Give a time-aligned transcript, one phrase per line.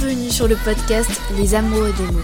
[0.00, 2.22] Bienvenue sur le podcast Les Amoureux des mots.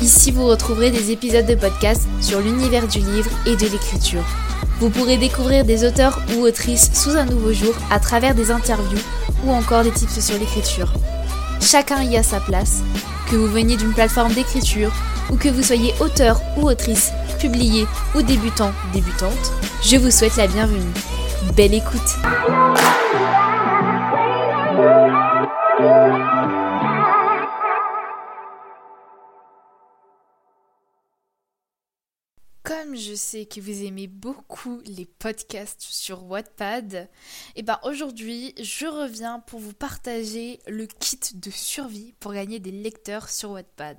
[0.00, 4.24] Ici, vous retrouverez des épisodes de podcast sur l'univers du livre et de l'écriture.
[4.78, 9.00] Vous pourrez découvrir des auteurs ou autrices sous un nouveau jour à travers des interviews
[9.44, 10.92] ou encore des tips sur l'écriture.
[11.60, 12.82] Chacun y a sa place.
[13.28, 14.92] Que vous veniez d'une plateforme d'écriture
[15.28, 17.10] ou que vous soyez auteur ou autrice,
[17.40, 20.92] publié ou débutant, débutante, je vous souhaite la bienvenue.
[21.56, 22.16] Belle écoute
[32.68, 37.08] Comme je sais que vous aimez beaucoup les podcasts sur Wattpad, et
[37.56, 42.70] eh ben aujourd'hui je reviens pour vous partager le kit de survie pour gagner des
[42.70, 43.96] lecteurs sur Wattpad.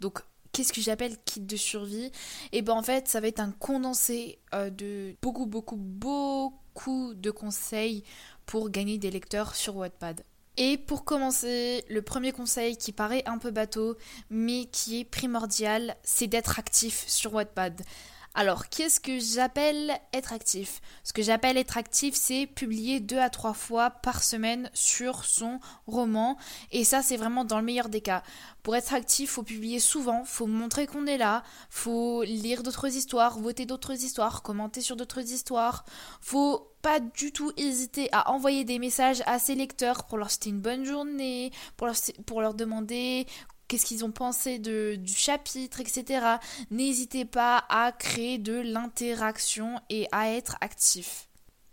[0.00, 2.06] Donc qu'est-ce que j'appelle kit de survie?
[2.50, 7.14] Et eh ben en fait ça va être un condensé euh, de beaucoup beaucoup beaucoup
[7.14, 8.02] de conseils
[8.44, 10.24] pour gagner des lecteurs sur Wattpad.
[10.62, 13.96] Et pour commencer, le premier conseil qui paraît un peu bateau,
[14.28, 17.80] mais qui est primordial, c'est d'être actif sur Wattpad.
[18.32, 20.80] Alors, qu'est-ce que j'appelle être actif?
[21.02, 25.58] Ce que j'appelle être actif, c'est publier deux à trois fois par semaine sur son
[25.88, 26.36] roman.
[26.70, 28.22] Et ça, c'est vraiment dans le meilleur des cas.
[28.62, 33.36] Pour être actif, faut publier souvent, faut montrer qu'on est là, faut lire d'autres histoires,
[33.36, 35.84] voter d'autres histoires, commenter sur d'autres histoires.
[36.20, 40.50] Faut pas du tout hésiter à envoyer des messages à ses lecteurs pour leur souhaiter
[40.50, 41.50] une bonne journée,
[42.26, 43.26] pour leur demander
[43.70, 46.26] qu'est-ce qu'ils ont pensé de, du chapitre, etc.
[46.72, 51.28] N'hésitez pas à créer de l'interaction et à être actif.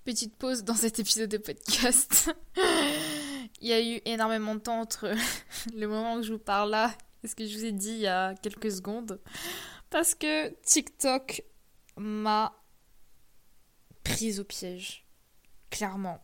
[0.06, 2.32] Petite pause dans cet épisode de podcast.
[3.62, 5.12] il y a eu énormément de temps entre
[5.76, 8.00] le moment où je vous parle là et ce que je vous ai dit il
[8.02, 9.20] y a quelques secondes.
[9.90, 11.42] Parce que TikTok
[11.98, 12.54] m'a
[14.04, 15.04] prise au piège.
[15.72, 16.24] Clairement.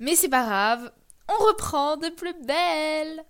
[0.00, 0.92] Mais c'est pas grave,
[1.28, 3.24] on reprend de plus belle.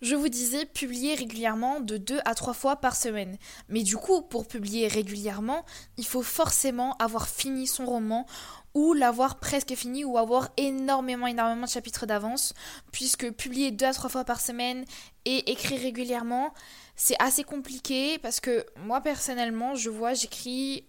[0.00, 3.36] Je vous disais publier régulièrement de 2 à 3 fois par semaine.
[3.68, 5.64] Mais du coup, pour publier régulièrement,
[5.96, 8.26] il faut forcément avoir fini son roman
[8.74, 12.54] ou l'avoir presque fini ou avoir énormément énormément de chapitres d'avance
[12.92, 14.84] puisque publier 2 à 3 fois par semaine
[15.24, 16.54] et écrire régulièrement,
[16.94, 20.86] c'est assez compliqué parce que moi personnellement, je vois j'écris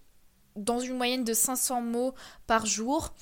[0.56, 2.14] dans une moyenne de 500 mots
[2.46, 3.12] par jour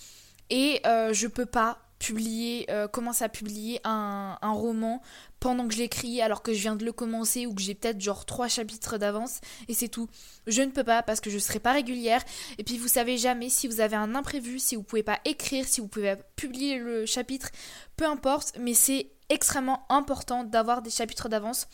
[0.51, 5.03] et euh, je peux pas publier, euh, commencer à publier un, un roman
[5.41, 8.01] pendant que je l'écris alors que je viens de le commencer ou que j'ai peut-être
[8.01, 10.09] genre trois chapitres d'avance et c'est tout.
[10.47, 12.23] Je ne peux pas parce que je serai pas régulière
[12.59, 15.67] et puis vous savez jamais si vous avez un imprévu, si vous pouvez pas écrire,
[15.67, 17.51] si vous pouvez publier le chapitre,
[17.97, 21.69] peu importe, mais c'est extrêmement important d'avoir des chapitres d'avance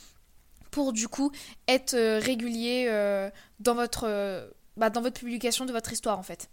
[0.71, 1.31] pour du coup
[1.69, 3.31] être euh, régulier euh,
[3.61, 6.49] dans votre bah, dans votre publication de votre histoire en fait.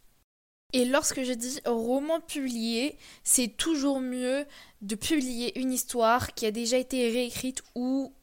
[0.73, 4.45] Et lorsque je dis roman publié, c'est toujours mieux
[4.81, 8.13] de publier une histoire qui a déjà été réécrite ou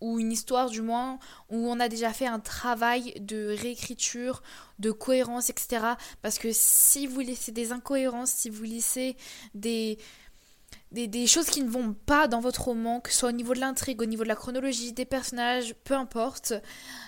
[0.00, 1.18] ou une histoire du moins
[1.50, 4.42] où on a déjà fait un travail de réécriture,
[4.78, 5.82] de cohérence, etc.
[6.22, 9.16] Parce que si vous laissez des incohérences, si vous laissez
[9.54, 9.98] des,
[11.26, 14.00] choses qui ne vont pas dans votre roman, que ce soit au niveau de l'intrigue,
[14.00, 16.52] au niveau de la chronologie, des personnages, peu importe,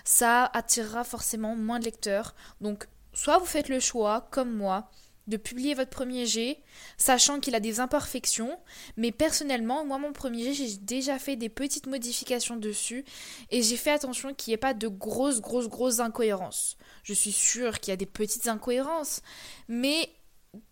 [0.04, 2.34] ça attirera forcément moins de lecteurs.
[2.60, 2.88] Donc
[3.20, 4.90] soit vous faites le choix, comme moi,
[5.26, 6.62] de publier votre premier jet,
[6.96, 8.58] sachant qu'il a des imperfections,
[8.96, 13.04] mais personnellement, moi mon premier jet, j'ai déjà fait des petites modifications dessus
[13.50, 16.78] et j'ai fait attention qu'il n'y ait pas de grosses, grosses, grosses incohérences.
[17.02, 19.20] Je suis sûre qu'il y a des petites incohérences,
[19.68, 20.08] mais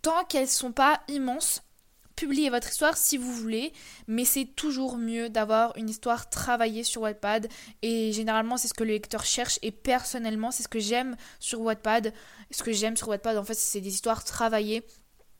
[0.01, 1.61] tant qu'elles ne sont pas immenses,
[2.19, 3.73] publiez votre histoire si vous voulez,
[4.09, 7.47] mais c'est toujours mieux d'avoir une histoire travaillée sur Wattpad
[7.83, 11.61] et généralement c'est ce que le lecteur cherche et personnellement c'est ce que j'aime sur
[11.61, 12.13] Wattpad.
[12.51, 14.83] Ce que j'aime sur Wattpad en fait c'est des histoires travaillées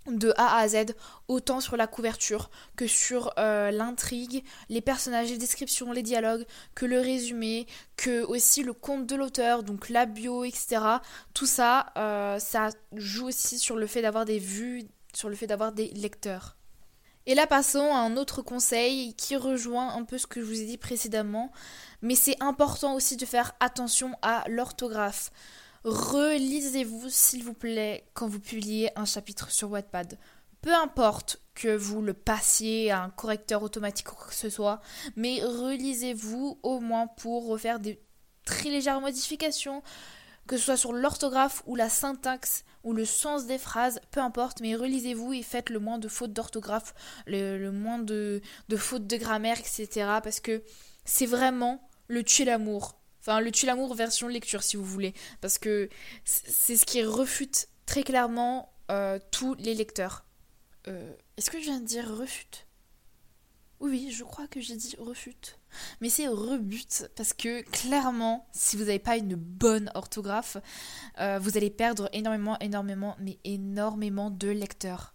[0.07, 0.95] de A à Z,
[1.27, 6.47] autant sur la couverture que sur euh, l'intrigue, les personnages, les descriptions, les dialogues,
[6.77, 7.67] que le résumé,
[7.97, 10.81] que aussi le compte de l'auteur, donc la bio, etc.
[11.35, 15.49] Tout ça, euh, ça joue aussi sur le fait d'avoir des vues, sur le fait
[15.49, 16.58] d'avoir des lecteurs.
[17.29, 20.63] Et là, passons à un autre conseil qui rejoint un peu ce que je vous
[20.63, 21.53] ai dit précédemment,
[22.01, 25.31] mais c'est important aussi de faire attention à l'orthographe.
[25.85, 30.19] Relisez-vous, s'il vous plaît, quand vous publiez un chapitre sur Wattpad.
[30.63, 34.81] Peu importe que vous le passiez à un correcteur automatique ou quoi que ce soit,
[35.15, 38.01] mais relisez-vous au moins pour refaire des
[38.47, 39.83] très légères modifications,
[40.49, 44.61] que ce soit sur l'orthographe ou la syntaxe ou le sens des phrases, peu importe,
[44.61, 46.95] mais relisez-vous et faites le moins de fautes d'orthographe,
[47.27, 48.41] le, moins de,
[48.77, 49.89] fautes de grammaire, etc.
[50.23, 50.63] Parce que
[51.05, 52.99] c'est vraiment le tuer l'amour.
[53.21, 55.13] Enfin, le tuer l'amour version lecture, si vous voulez.
[55.41, 55.91] Parce que
[56.25, 60.25] c'est ce qui refute très clairement euh, tous les lecteurs.
[60.87, 62.67] Euh, est-ce que je viens de dire refute?
[63.81, 65.58] Oui, je crois que j'ai dit refute.
[66.01, 70.57] Mais c'est rebute parce que clairement, si vous n'avez pas une bonne orthographe,
[71.21, 75.15] euh, vous allez perdre énormément, énormément, mais énormément de lecteurs.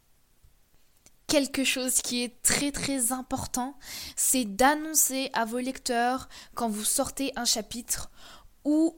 [1.27, 3.77] Quelque chose qui est très très important,
[4.15, 8.11] c'est d'annoncer à vos lecteurs quand vous sortez un chapitre
[8.65, 8.95] ou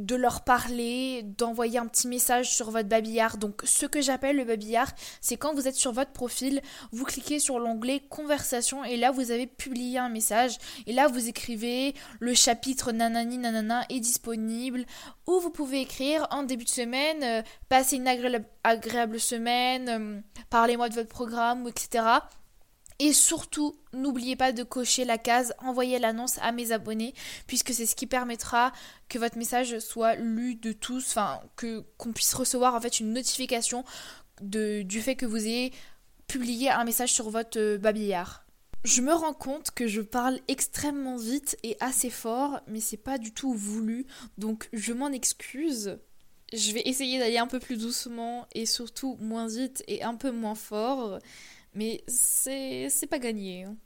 [0.00, 3.36] de leur parler, d'envoyer un petit message sur votre babillard.
[3.36, 6.60] Donc ce que j'appelle le babillard, c'est quand vous êtes sur votre profil,
[6.92, 10.56] vous cliquez sur l'onglet conversation et là vous avez publié un message
[10.86, 14.86] et là vous écrivez le chapitre nanani nanana est disponible
[15.26, 20.88] ou vous pouvez écrire en début de semaine, euh, passez une agréable, semaine, euh, parlez-moi
[20.88, 22.04] de votre programme, etc.
[23.02, 27.14] Et surtout, n'oubliez pas de cocher la case envoyer l'annonce à mes abonnés,
[27.46, 28.72] puisque c'est ce qui permettra
[29.08, 33.14] que votre message soit lu de tous, enfin que qu'on puisse recevoir en fait une
[33.14, 33.84] notification
[34.42, 35.72] du fait que vous ayez
[36.26, 38.44] publié un message sur votre euh, babillard.
[38.84, 43.18] Je me rends compte que je parle extrêmement vite et assez fort, mais c'est pas
[43.18, 44.06] du tout voulu,
[44.38, 45.98] donc je m'en excuse.
[46.52, 50.30] Je vais essayer d'aller un peu plus doucement et surtout moins vite et un peu
[50.30, 51.18] moins fort.
[51.74, 53.64] Mais c'est pas gagné.
[53.64, 53.76] Hein.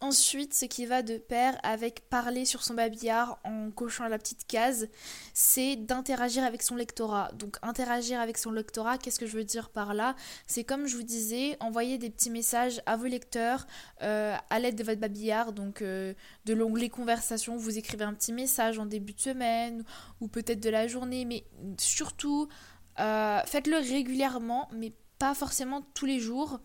[0.00, 4.46] Ensuite, ce qui va de pair avec parler sur son babillard en cochant la petite
[4.46, 4.88] case,
[5.34, 7.32] c'est d'interagir avec son lectorat.
[7.34, 10.14] Donc interagir avec son lectorat, qu'est-ce que je veux dire par là?
[10.46, 13.66] C'est comme je vous disais, envoyer des petits messages à vos lecteurs
[14.02, 16.14] euh, à l'aide de votre babillard, donc euh,
[16.44, 19.82] de l'onglet conversation, vous écrivez un petit message en début de semaine
[20.20, 21.42] ou peut-être de la journée, mais
[21.76, 22.48] surtout
[23.00, 26.60] euh, faites-le régulièrement, mais pas forcément tous les jours.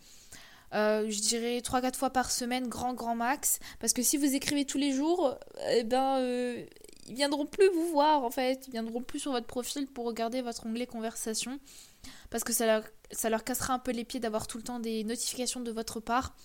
[0.74, 3.60] Euh, je dirais 3-4 fois par semaine, grand grand max.
[3.80, 5.38] Parce que si vous écrivez tous les jours,
[5.70, 6.66] eh ben, euh,
[7.08, 8.66] ils viendront plus vous voir en fait.
[8.68, 11.60] Ils viendront plus sur votre profil pour regarder votre onglet conversation.
[12.30, 12.66] Parce que ça
[13.30, 16.36] leur, cassera un peu les pieds d'avoir tout le temps des notifications de votre part.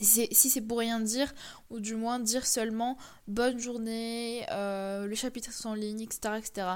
[0.00, 1.34] Si c'est pour rien dire,
[1.68, 2.96] ou du moins dire seulement
[3.28, 6.36] bonne journée, euh, le chapitre est en ligne, etc.
[6.38, 6.66] etc.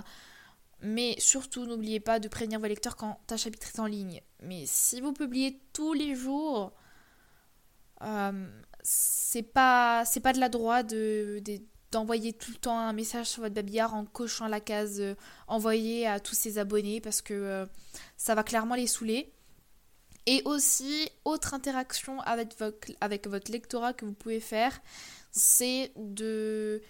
[0.87, 4.21] Mais surtout, n'oubliez pas de prévenir vos lecteurs quand un chapitre est en ligne.
[4.43, 6.75] Mais si vous publiez tous les jours,
[8.03, 8.47] euh,
[8.83, 11.43] c'est pas c'est pas de la droite de,
[11.91, 15.15] d'envoyer tout le temps un message sur votre babillard en cochant la case euh,
[16.07, 17.67] à tous ses abonnés parce que euh,
[18.19, 19.33] ça va clairement les saouler.
[20.27, 22.57] Et aussi, autre interaction avec
[23.01, 24.83] avec votre lectorat que vous pouvez faire,
[25.33, 26.83] c'est de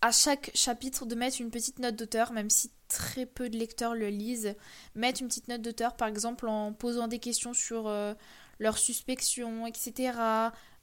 [0.00, 3.94] à chaque chapitre de mettre une petite note d'auteur, même si très peu de lecteurs
[3.94, 4.54] le lisent,
[4.94, 8.12] mettre une petite note d'auteur, par exemple en posant des questions sur euh,
[8.58, 10.18] leur suspicion, etc.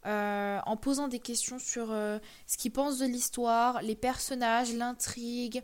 [0.06, 2.18] Euh, en posant des questions sur euh,
[2.48, 5.64] ce qu'ils pensent de l'histoire, les personnages, l'intrigue,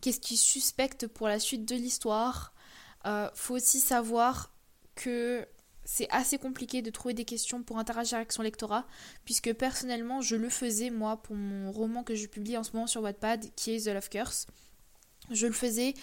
[0.00, 2.54] qu'est-ce qu'ils suspectent pour la suite de l'histoire.
[3.34, 4.54] faut aussi savoir
[4.94, 5.46] que
[5.84, 8.86] c'est assez compliqué de trouver des questions pour interagir avec son lectorat,
[9.24, 12.86] puisque personnellement, je le faisais moi pour mon roman que je publie en ce moment
[12.86, 14.46] sur Wattpad, qui est The Love Curse.
[15.30, 15.94] Je le faisais,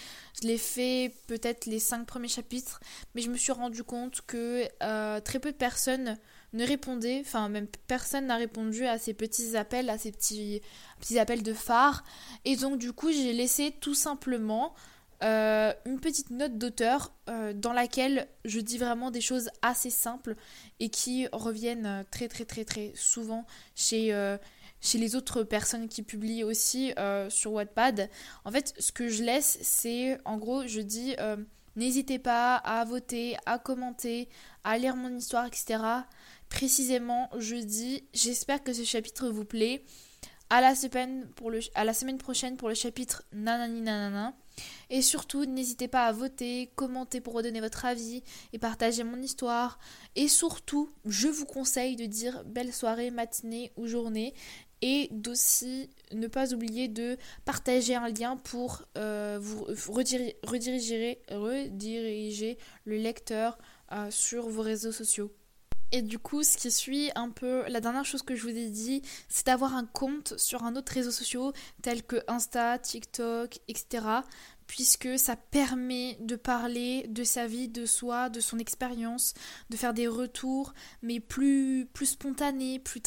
[0.42, 2.80] je l'ai fait peut-être les cinq premiers chapitres,
[3.14, 6.18] mais je me suis rendu compte que euh, très peu de personnes
[6.54, 10.62] ne répondaient, enfin même personne n'a répondu à ces petits appels, à ces petits,
[11.18, 12.04] appels de phare,
[12.46, 14.74] et donc du coup j'ai laissé tout simplement
[15.24, 20.36] euh, une petite note d'auteur euh, dans laquelle je dis vraiment des choses assez simples
[20.80, 24.12] et qui reviennent très très très très souvent chez,
[24.82, 26.94] chez les autres personnes qui publient aussi
[27.30, 28.10] sur Wattpad.
[28.46, 31.16] En fait, ce que je laisse, c'est en gros, je dis
[31.76, 34.30] n'hésitez pas à voter, à commenter,
[34.64, 35.80] à lire mon histoire, etc.
[36.50, 39.84] Précisément, je dis j'espère que ce chapitre vous plaît.
[40.50, 41.30] À la, semaine
[41.76, 44.34] à la semaine prochaine pour le chapitre Nanani Nanana.
[44.90, 48.22] Et surtout, n'hésitez pas à voter, commenter pour redonner votre avis
[48.52, 49.80] et partager mon histoire.
[50.18, 54.34] Et surtout, je vous conseille de dire belle soirée, matinée ou journée.
[54.82, 60.40] Et d'aussi ne pas oublier de partager un lien pour euh, vous rediriger,
[62.86, 63.58] le lecteur
[63.92, 65.32] euh, sur vos réseaux sociaux.
[65.92, 68.70] Et du coup, ce qui suit un peu, la dernière chose que je vous ai
[68.70, 74.06] dit, c'est d'avoir un compte sur un autre réseau social tel que Insta, TikTok, etc.
[74.68, 79.34] Puisque ça permet de parler de sa vie, de soi, de son expérience,
[79.70, 83.02] de faire des retours, mais plus, plus spontanés, plus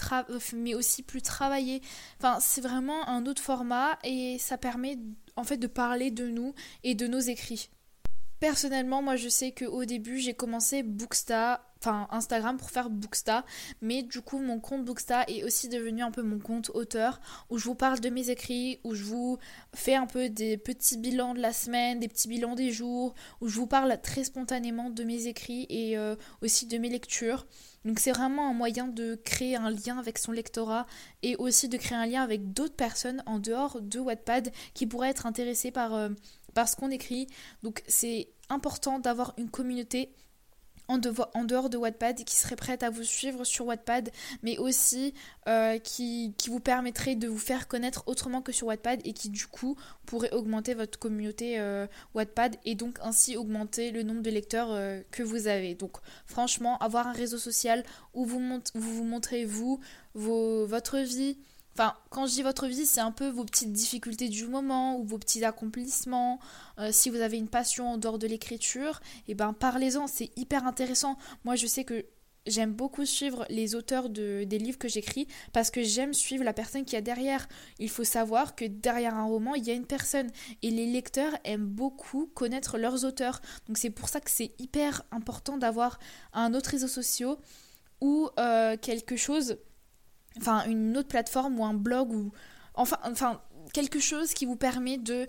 [0.54, 1.80] mais aussi plus travaillés.
[2.18, 4.98] Enfin, c'est vraiment un autre format et ça permet
[5.36, 7.70] en fait de parler de nous et de nos écrits.
[8.40, 13.44] Personnellement, moi je sais qu'au début j'ai commencé Booksta enfin Instagram pour faire Booksta.
[13.82, 17.58] Mais du coup, mon compte Booksta est aussi devenu un peu mon compte auteur où
[17.58, 19.38] je vous parle de mes écrits, où je vous
[19.74, 23.48] fais un peu des petits bilans de la semaine, des petits bilans des jours, où
[23.48, 27.46] je vous parle très spontanément de mes écrits et euh, aussi de mes lectures.
[27.84, 30.86] Donc c'est vraiment un moyen de créer un lien avec son lectorat
[31.22, 35.10] et aussi de créer un lien avec d'autres personnes en dehors de Wattpad qui pourraient
[35.10, 36.08] être intéressées par, euh,
[36.54, 37.26] par ce qu'on écrit.
[37.62, 40.14] Donc c'est important d'avoir une communauté
[40.88, 44.10] en, dehors de Wattpad qui serait prête à vous suivre sur Wattpad,
[44.42, 45.14] mais aussi
[45.48, 49.46] euh, qui, vous permettrait de vous faire connaître autrement que sur Wattpad et qui du
[49.46, 49.76] coup
[50.06, 55.00] pourrait augmenter votre communauté euh, Wattpad et donc ainsi augmenter le nombre de lecteurs euh,
[55.10, 55.74] que vous avez.
[55.74, 58.40] Donc franchement, avoir un réseau social où vous
[58.74, 59.80] vous, montrez vous,
[60.14, 61.38] votre vie,
[61.76, 65.04] Enfin, quand je dis votre vie, c'est un peu vos petites difficultés du moment ou
[65.04, 66.38] vos petits accomplissements.
[66.78, 70.30] Euh, si vous avez une passion en dehors de l'écriture, et eh ben parlez-en, c'est
[70.36, 71.16] hyper intéressant.
[71.44, 72.06] Moi, je sais que
[72.46, 76.52] j'aime beaucoup suivre les auteurs de, des livres que j'écris parce que j'aime suivre la
[76.52, 77.48] personne qui a derrière.
[77.80, 80.30] Il faut savoir que derrière un roman, il y a une personne
[80.62, 83.40] et les lecteurs aiment beaucoup connaître leurs auteurs.
[83.66, 85.98] Donc c'est pour ça que c'est hyper important d'avoir
[86.34, 87.36] un autre réseau social
[88.00, 89.56] ou euh, quelque chose
[90.38, 92.32] enfin une autre plateforme ou un blog ou
[92.74, 93.40] enfin, enfin
[93.72, 95.26] quelque chose qui vous permet de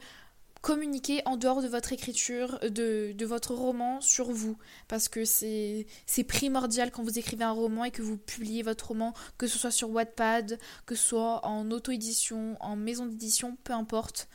[0.65, 4.57] communiquer en dehors de votre écriture, de, de votre roman sur vous.
[4.87, 5.85] Parce que c'est
[6.27, 9.69] primordial quand vous écrivez un roman et que vous publiez votre roman, que ce soit
[9.69, 10.57] sur Wattpad,
[10.87, 14.27] que ce soit en auto-édition, en maison d'édition, peu importe.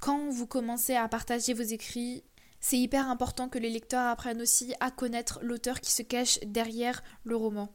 [0.00, 2.24] Quand vous commencez à partager vos écrits,
[2.58, 7.00] c'est hyper important que les lecteurs apprennent aussi à connaître l'auteur qui se cache derrière
[7.22, 7.68] le roman.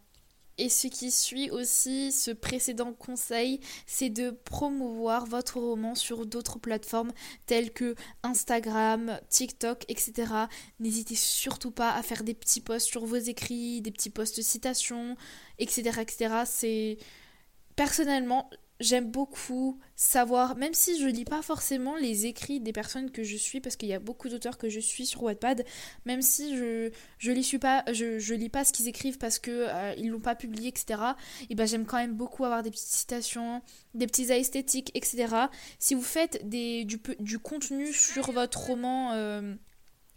[0.59, 6.59] Et ce qui suit aussi ce précédent conseil, c'est de promouvoir votre roman sur d'autres
[6.59, 7.13] plateformes
[7.45, 10.33] telles que Instagram, TikTok, etc.
[10.81, 15.15] N'hésitez surtout pas à faire des petits posts sur vos écrits, des petits posts citations,
[15.59, 16.01] etc.
[16.01, 16.43] etc.
[16.45, 16.97] C'est
[17.77, 23.23] personnellement, j'aime beaucoup savoir, même si je lis pas forcément les écrits des personnes que
[23.23, 25.65] je suis, parce qu'il y a beaucoup d'auteurs que je suis sur Wattpad,
[26.05, 29.51] même si je je lis pas, je, je lis pas ce qu'ils écrivent parce que
[29.51, 31.01] euh, ils l'ont pas publié, etc.
[31.49, 33.61] Et ben j'aime quand même beaucoup avoir des petites citations,
[33.93, 35.27] des petits esthétiques, etc.
[35.79, 39.13] Si vous faites des du, contenu sur votre roman.
[39.13, 39.55] Euh,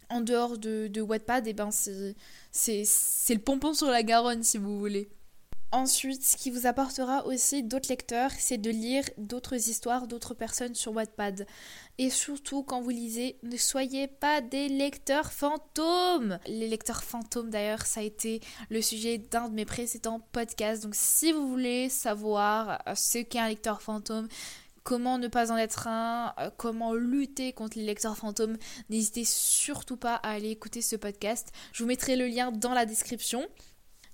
[0.09, 2.13] en dehors de, de Wattpad, et ben c'est
[3.29, 5.09] le pompon sur la Garonne si vous voulez.
[5.73, 10.75] Ensuite, ce qui vous apportera aussi d'autres lecteurs, c'est de lire d'autres histoires d'autres personnes
[10.75, 11.47] sur Wattpad.
[11.97, 16.37] Et surtout, quand vous lisez, ne soyez pas des lecteurs fantômes.
[16.45, 18.39] Les lecteurs fantômes, d'ailleurs, ça a été
[18.69, 20.83] le sujet d'un de mes précédents podcasts.
[20.83, 24.27] Donc, si vous voulez savoir euh, ce qu'est un lecteur fantôme,
[24.83, 28.57] comment ne pas en être un, euh, comment lutter contre les lecteurs fantômes,
[28.91, 31.51] n'hésitez surtout pas à aller écouter ce podcast.
[31.71, 33.47] Je vous mettrai le lien dans la description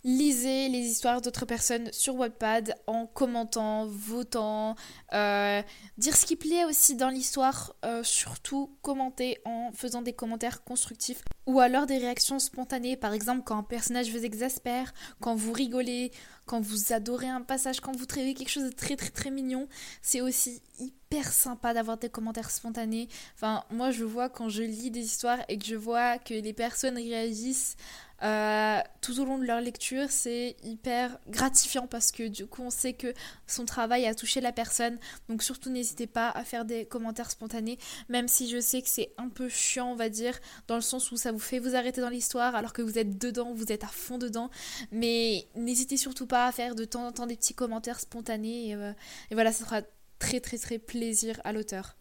[0.04, 4.76] lisez les histoires d'autres personnes sur Wattpad en commentant, votant,
[5.14, 5.62] euh,
[5.98, 11.24] dire ce qui plaît aussi dans l'histoire, euh, surtout commenter en faisant des commentaires constructifs
[11.46, 16.12] ou alors des réactions spontanées, par exemple quand un personnage vous exaspère, quand vous rigolez,
[16.46, 19.68] quand vous adorez un passage, quand vous trouvez quelque chose de très très très mignon,
[20.02, 23.10] c'est aussi hyper sympa d'avoir des commentaires spontanés.
[23.36, 26.54] Enfin, moi je vois quand je lis des histoires et que je vois que les
[26.54, 27.76] personnes réagissent
[28.24, 32.70] euh, tout au long de leur lecture, c'est hyper gratifiant parce que du coup, on
[32.70, 33.14] sait que
[33.48, 34.98] son travail a touché la personne.
[35.30, 37.78] Donc surtout, n'hésitez pas à faire des commentaires spontanés,
[38.10, 41.12] même si je sais que c'est un peu chiant, on va dire, dans le sens
[41.12, 43.84] où ça vous fait vous arrêter dans l'histoire alors que vous êtes dedans, vous êtes
[43.84, 44.50] à fond dedans.
[44.92, 48.70] Mais n'hésitez surtout pas à faire de temps en temps des petits commentaires spontanés.
[48.70, 48.94] et euh,
[49.32, 49.82] voilà, ça fera
[50.20, 51.99] très très très plaisir à l'auteur.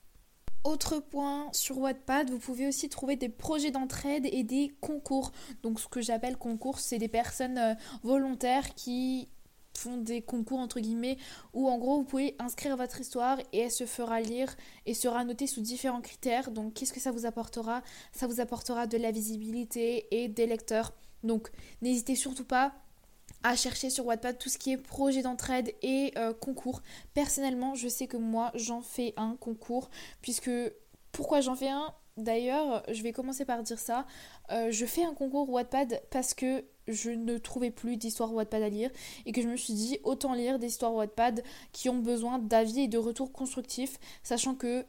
[0.69, 5.33] Autre point, sur Wattpad, vous pouvez aussi trouver des projets d'entraide et des concours.
[5.63, 9.31] Donc ce que j'appelle concours, c'est des personnes euh, volontaires qui
[9.75, 11.17] font des concours entre guillemets
[11.55, 15.25] où en gros vous pouvez inscrire votre histoire et elle se fera lire et sera
[15.25, 16.51] notée sous différents critères.
[16.51, 17.81] Donc qu'est-ce que ça vous apportera?
[18.13, 20.93] Ça vous apportera de la visibilité et des lecteurs.
[21.23, 22.75] Donc n'hésitez surtout pas
[23.43, 26.83] à chercher sur Wattpad tout ce qui est projet d'entraide et euh, concours.
[27.15, 29.91] Personnellement, je sais que moi, j'en fais un concours,
[30.23, 30.51] puisque
[31.13, 31.95] pourquoi j'en fais un?
[32.17, 34.05] D'ailleurs, je vais commencer par dire ça.
[34.51, 38.69] Euh, je fais un concours Wattpad parce que je ne trouvais plus d'histoires Wattpad à
[38.69, 38.91] lire
[39.25, 42.81] et que je me suis dit autant lire des histoires Wattpad qui ont besoin d'avis
[42.81, 44.85] et de retours constructifs, sachant que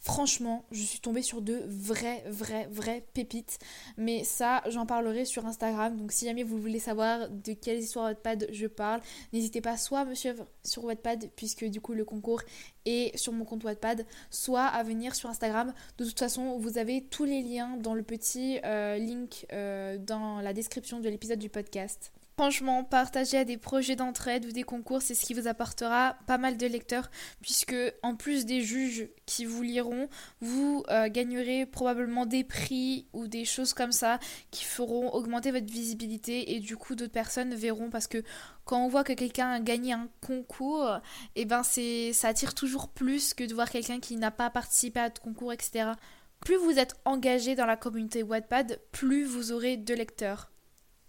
[0.00, 3.58] Franchement, je suis tombée sur de vraies, vraies, vraies pépites.
[3.96, 5.96] Mais ça, j'en parlerai sur Instagram.
[5.96, 9.00] Donc si jamais vous voulez savoir de quelles histoires Wattpad je parle,
[9.32, 12.42] n'hésitez pas soit à me suivre sur Wattpad, puisque du coup le concours
[12.86, 15.74] est sur mon compte Wattpad, soit à venir sur Instagram.
[15.98, 20.40] De toute façon, vous avez tous les liens dans le petit euh, link euh, dans
[20.40, 22.12] la description de l'épisode du podcast.
[22.38, 26.38] Franchement, partager à des projets d'entraide ou des concours, c'est ce qui vous apportera pas
[26.38, 30.08] mal de lecteurs, puisque en plus des juges qui vous liront,
[30.40, 34.20] vous euh, gagnerez probablement des prix ou des choses comme ça
[34.52, 38.22] qui feront augmenter votre visibilité et du coup d'autres personnes verront parce que
[38.64, 41.00] quand on voit que quelqu'un a gagné un concours,
[41.34, 44.48] et eh ben c'est ça attire toujours plus que de voir quelqu'un qui n'a pas
[44.48, 45.90] participé à de concours, etc.
[46.38, 50.52] Plus vous êtes engagé dans la communauté Wattpad, plus vous aurez de lecteurs.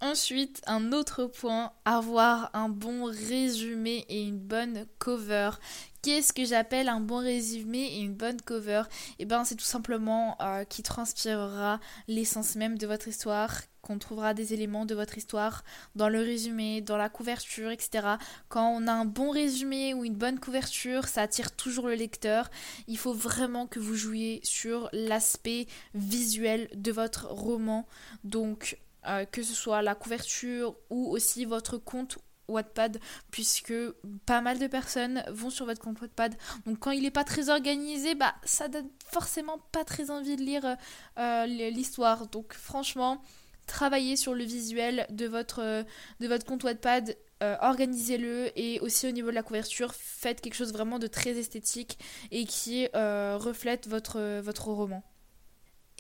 [0.02, 5.52] Ensuite, un autre point, avoir un bon résumé et une bonne cover.
[6.02, 8.84] Qu'est-ce que j'appelle un bon résumé et une bonne cover?
[9.20, 14.34] Eh bien, c'est tout simplement euh, qui transpirera l'essence même de votre histoire, qu'on trouvera
[14.34, 15.66] des éléments de votre histoire
[15.96, 18.16] dans le résumé, dans la couverture, etc.
[18.48, 22.50] Quand on a un bon résumé ou une bonne couverture, ça attire toujours le lecteur.
[22.88, 27.86] Il faut vraiment que vous jouiez sur l'aspect visuel de votre roman.
[28.24, 28.78] Donc,
[29.08, 32.18] euh, que ce soit la couverture ou aussi votre compte
[32.50, 33.00] Wattpad
[33.32, 33.74] puisque
[34.26, 36.36] pas mal de personnes vont sur votre compte Wattpad.
[36.66, 40.42] Donc quand il n'est pas très organisé bah ça donne forcément pas très envie de
[40.42, 40.78] lire
[41.18, 42.28] euh, l'histoire.
[42.28, 43.22] Donc franchement
[43.68, 45.86] travaillez sur le visuel de votre,
[46.20, 50.56] de votre compte Wattpad euh, organisez-le et aussi au niveau de la couverture faites quelque
[50.56, 52.00] chose vraiment de très esthétique
[52.32, 55.04] et qui reflète votre, votre roman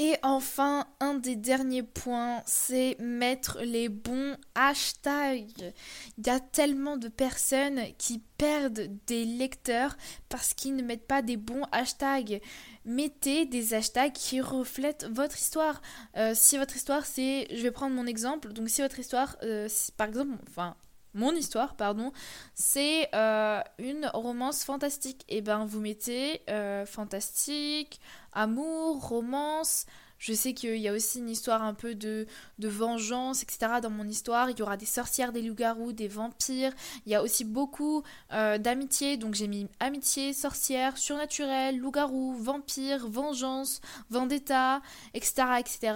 [0.01, 5.73] et enfin, un des derniers points, c'est mettre les bons hashtags.
[6.17, 9.97] Il y a tellement de personnes qui perdent des lecteurs
[10.29, 12.39] parce qu'ils ne mettent pas des bons hashtags.
[12.85, 15.81] Mettez des hashtags qui reflètent votre histoire.
[16.15, 18.53] Euh, si votre histoire, c'est, je vais prendre mon exemple.
[18.53, 20.77] Donc si votre histoire, euh, par exemple, enfin
[21.13, 22.11] mon histoire, pardon,
[22.53, 25.23] c'est euh, une romance fantastique.
[25.27, 27.99] Et eh ben vous mettez euh, fantastique,
[28.33, 29.85] amour, romance.
[30.19, 32.27] Je sais qu'il y a aussi une histoire un peu de,
[32.59, 33.79] de vengeance, etc.
[33.81, 34.49] dans mon histoire.
[34.49, 36.73] Il y aura des sorcières, des loups-garous, des vampires.
[37.05, 39.15] Il y a aussi beaucoup euh, d'amitié.
[39.15, 44.81] Donc j'ai mis amitié, sorcière, surnaturel, loup-garou, vampire, vengeance, vendetta,
[45.13, 45.43] etc.
[45.59, 45.93] etc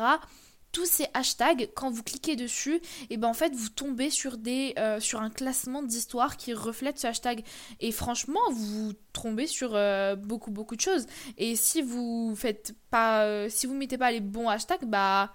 [0.74, 4.38] tous ces hashtags, quand vous cliquez dessus, et eh ben en fait vous tombez sur
[4.38, 7.44] des euh, sur un classement d'histoire qui reflète ce hashtag.
[7.80, 11.06] Et franchement, vous tombez sur euh, beaucoup beaucoup de choses.
[11.38, 15.34] Et si vous faites pas, euh, si vous mettez pas les bons hashtags, bah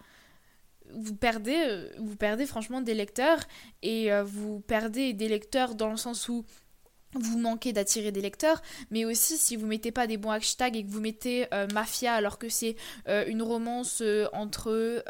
[0.95, 3.41] vous perdez, vous perdez franchement des lecteurs
[3.83, 6.47] et vous perdez des lecteurs dans le sens où
[7.15, 10.85] vous manquez d'attirer des lecteurs, mais aussi si vous mettez pas des bons hashtags et
[10.85, 12.77] que vous mettez euh, mafia alors que c'est
[13.09, 15.05] euh, une romance euh, entre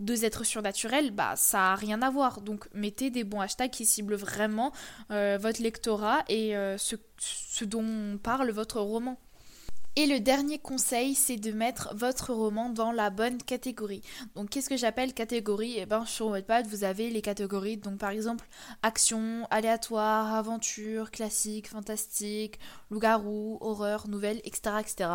[0.00, 2.40] deux êtres surnaturels, bah ça a rien à voir.
[2.40, 4.72] Donc mettez des bons hashtags qui ciblent vraiment
[5.08, 9.18] votre lectorat et ce dont parle votre roman.
[9.96, 14.02] Et le dernier conseil, c'est de mettre votre roman dans la bonne catégorie.
[14.36, 15.74] Donc qu'est-ce que j'appelle catégorie?
[15.78, 17.76] Eh bien sur Wattpad, vous avez les catégories.
[17.76, 18.46] Donc par exemple,
[18.84, 25.10] action, aléatoire, aventure, classique, fantastique, loup-garou, horreur, nouvelle, etc., etc.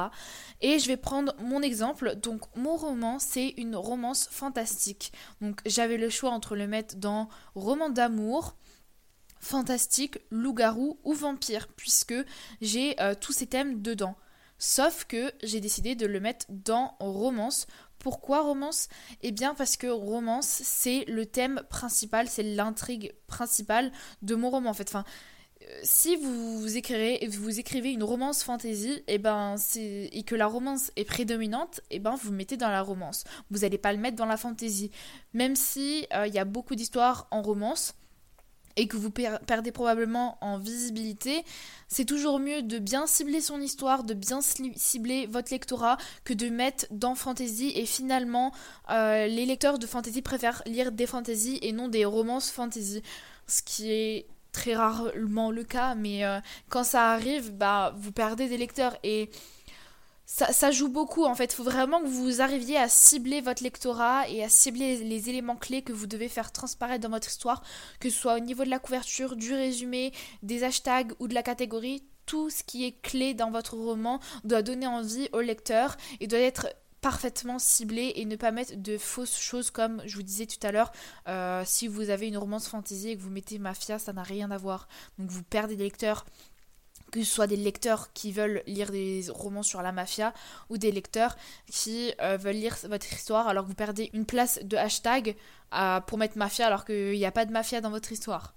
[0.59, 2.15] Et je vais prendre mon exemple.
[2.17, 5.13] Donc mon roman, c'est une romance fantastique.
[5.39, 8.57] Donc j'avais le choix entre le mettre dans roman d'amour,
[9.39, 12.15] fantastique, loup-garou ou vampire, puisque
[12.59, 14.17] j'ai euh, tous ces thèmes dedans.
[14.67, 17.67] Sauf que j'ai décidé de le mettre dans romance.
[17.99, 18.89] Pourquoi romance?
[19.21, 23.91] Eh bien parce que romance, c'est le thème principal, c'est l'intrigue principale
[24.23, 24.91] de mon roman en fait.
[24.95, 25.01] Euh,
[25.83, 30.89] si vous écrivez, vous écrivez une romance fantasy, et, eh ben et que la romance
[30.95, 33.23] est prédominante, et eh ben vous mettez dans la romance.
[33.51, 34.89] Vous n'allez pas le mettre dans la fantasy.
[35.33, 37.93] Même si euh, il y a beaucoup d'histoires en romance,
[38.75, 41.43] et que vous perdez probablement en visibilité,
[41.87, 46.49] c'est toujours mieux de bien cibler son histoire, de bien cibler votre lectorat que de
[46.49, 47.71] mettre dans fantasy.
[47.75, 48.51] Et finalement
[48.89, 53.01] euh, les lecteurs de fantasy préfèrent lire des fantasy et non des romances fantasy,
[53.47, 58.47] ce qui est très rarement le cas, mais euh, quand ça arrive, bah vous perdez
[58.47, 58.97] des lecteurs.
[59.03, 59.29] Et
[60.25, 61.53] ça, joue beaucoup en fait.
[61.53, 65.55] Il faut vraiment que vous arriviez à cibler votre lectorat et à cibler les, éléments
[65.55, 67.61] clés que vous devez faire transparaître dans votre histoire,
[67.99, 71.43] que ce soit au niveau de la couverture, du résumé, des hashtags ou de la
[71.43, 72.03] catégorie.
[72.25, 76.39] Tout ce qui est clé dans votre roman doit donner envie au lecteur et doit
[76.39, 76.67] être
[77.01, 80.71] parfaitement ciblé et ne pas mettre de fausses choses comme je vous disais tout à
[80.71, 80.91] l'heure
[81.27, 84.49] euh, si vous avez une romance fantasy et que vous mettez mafia ça n'a rien
[84.49, 84.87] à voir
[85.19, 86.25] donc vous perdez des lecteurs
[87.15, 90.33] que ce soit des lecteurs qui veulent lire des romans sur la mafia
[90.69, 91.37] ou des lecteurs
[91.71, 95.35] qui euh, veulent lire votre histoire alors que vous perdez une place de hashtag
[96.07, 98.53] pour mettre mafia alors qu'il n'y a pas de mafia dans votre histoire.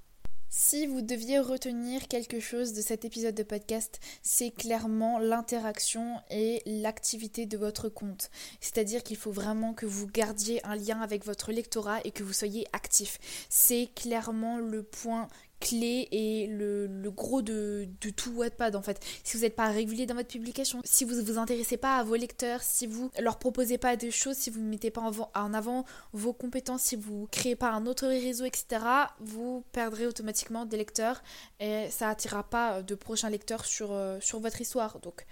[0.51, 6.63] Si vous deviez retenir quelque chose de cet épisode de podcast, c'est clairement l'interaction et
[6.65, 8.31] l'activité de votre compte.
[8.59, 12.33] C'est-à-dire qu'il faut vraiment que vous gardiez un lien avec votre lectorat et que vous
[12.33, 13.19] soyez actif.
[13.51, 15.29] C'est clairement le point
[15.61, 19.01] clé et le, gros de, tout Wattpad en fait.
[19.25, 22.05] Si vous n'êtes pas régulier dans votre publication, si vous ne vous intéressez pas à
[22.05, 25.03] vos lecteurs, si vous leur proposez pas des choses, si vous ne mettez pas
[25.35, 28.85] en avant, vos compétences, si vous créez pas un autre réseau, etc.,
[29.21, 31.23] vous perdrez automatiquement des lecteurs
[31.61, 35.01] et ça attirera pas de prochains lecteurs sur, euh, sur votre histoire.
[35.01, 35.27] Donc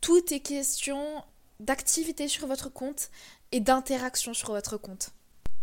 [0.00, 1.00] tout est question
[1.58, 3.10] d'activité sur votre compte
[3.52, 5.10] et d'interaction sur votre compte.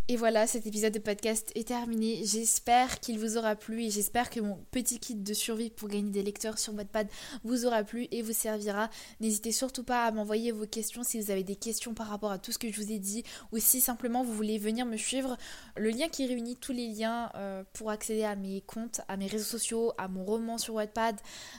[0.09, 2.21] Et voilà, cet épisode de podcast est terminé.
[2.23, 6.11] J'espère qu'il vous aura plu et j'espère que mon petit kit de survie pour gagner
[6.11, 7.09] des lecteurs sur Wattpad
[7.43, 8.89] vous aura plu et vous servira.
[9.19, 12.39] N'hésitez surtout pas à m'envoyer vos questions si vous avez des questions par rapport à
[12.39, 15.35] tout ce que je vous ai dit ou si simplement vous voulez venir me suivre.
[15.75, 19.27] Le lien qui réunit tous les liens euh, pour accéder à mes comptes, à mes
[19.27, 21.17] réseaux sociaux, à mon roman sur Wattpad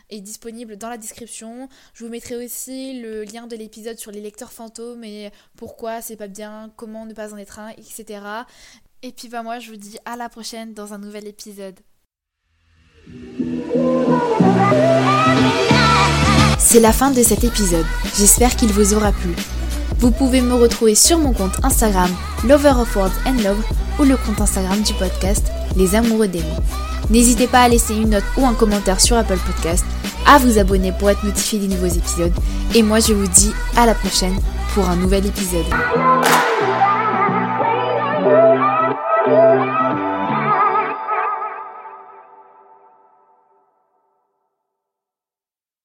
[0.08, 1.68] est disponible dans la description.
[1.92, 6.16] Je vous mettrai aussi le lien de l'épisode sur les lecteurs fantômes et pourquoi c'est
[6.16, 8.37] pas bien, comment ne pas en être un, etc.
[9.02, 11.78] Et puis bah moi je vous dis à la prochaine dans un nouvel épisode.
[16.58, 17.86] C'est la fin de cet épisode.
[18.16, 19.34] J'espère qu'il vous aura plu.
[20.00, 22.10] Vous pouvez me retrouver sur mon compte Instagram
[22.44, 23.64] Lover of Words and Love
[23.98, 26.42] ou le compte Instagram du podcast Les Amoureux des.
[27.10, 29.84] N'hésitez pas à laisser une note ou un commentaire sur Apple Podcast,
[30.26, 32.34] à vous abonner pour être notifié des nouveaux épisodes.
[32.74, 34.38] Et moi je vous dis à la prochaine
[34.74, 35.66] pour un nouvel épisode.
[39.26, 39.77] Música